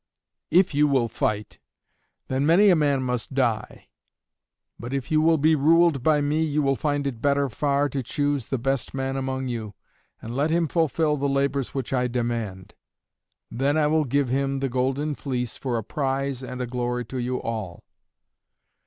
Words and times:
"If 0.49 0.73
you 0.73 0.87
will 0.87 1.07
fight, 1.07 1.59
then 2.27 2.43
many 2.43 2.71
a 2.71 2.75
man 2.75 3.03
must 3.03 3.35
die. 3.35 3.87
But 4.79 4.95
if 4.95 5.11
you 5.11 5.21
will 5.21 5.37
be 5.37 5.53
ruled 5.53 6.01
by 6.01 6.21
me 6.21 6.43
you 6.43 6.63
will 6.63 6.75
find 6.75 7.05
it 7.05 7.21
better 7.21 7.49
far 7.49 7.87
to 7.89 8.01
choose 8.01 8.47
the 8.47 8.57
best 8.57 8.95
man 8.95 9.15
among 9.15 9.47
you, 9.47 9.75
and 10.19 10.35
let 10.35 10.49
him 10.49 10.67
fulfil 10.67 11.17
the 11.17 11.29
labors 11.29 11.75
which 11.75 11.93
I 11.93 12.07
demand. 12.07 12.73
Then 13.51 13.77
I 13.77 13.85
will 13.85 14.05
give 14.05 14.29
him 14.29 14.59
the 14.59 14.69
Golden 14.69 15.13
Fleece 15.13 15.55
for 15.55 15.77
a 15.77 15.83
prize 15.83 16.43
and 16.43 16.61
a 16.61 16.65
glory 16.65 17.05
to 17.05 17.17
you 17.19 17.39
all." 17.39 17.83